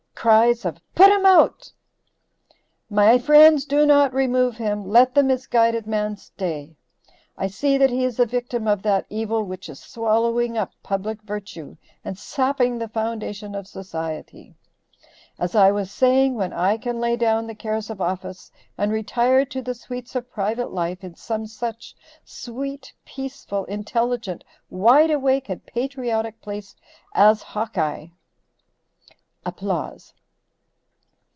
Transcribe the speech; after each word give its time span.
Cries 0.21 0.65
of 0.65 0.77
"put 0.93 1.11
him 1.11 1.25
out."] 1.25 1.71
"My 2.91 3.17
friends, 3.17 3.65
do 3.65 3.87
not 3.87 4.13
remove 4.13 4.57
him. 4.57 4.87
Let 4.87 5.15
the 5.15 5.23
misguided 5.23 5.87
man 5.87 6.15
stay. 6.15 6.75
I 7.39 7.47
see 7.47 7.75
that 7.79 7.89
he 7.89 8.03
is 8.05 8.19
a 8.19 8.27
victim 8.27 8.67
of 8.67 8.83
that 8.83 9.07
evil 9.09 9.43
which 9.43 9.67
is 9.67 9.79
swallowing 9.79 10.59
up 10.59 10.73
public 10.83 11.23
virtue 11.23 11.75
and 12.05 12.19
sapping 12.19 12.77
the 12.77 12.87
foundation 12.87 13.55
of 13.55 13.65
society. 13.67 14.53
As 15.39 15.55
I 15.55 15.71
was 15.71 15.89
saying, 15.89 16.35
when 16.35 16.53
I 16.53 16.77
can 16.77 16.99
lay 16.99 17.15
down 17.15 17.47
the 17.47 17.55
cares 17.55 17.89
of 17.89 17.99
office 17.99 18.51
and 18.77 18.91
retire 18.91 19.43
to 19.45 19.59
the 19.59 19.73
sweets 19.73 20.13
of 20.15 20.29
private 20.31 20.71
life 20.71 21.03
in 21.03 21.15
some 21.15 21.47
such 21.47 21.95
sweet, 22.23 22.93
peaceful, 23.05 23.65
intelligent, 23.65 24.43
wide 24.69 25.09
awake 25.09 25.49
and 25.49 25.65
patriotic 25.65 26.43
place 26.43 26.75
as 27.15 27.41
Hawkeye. 27.41 28.09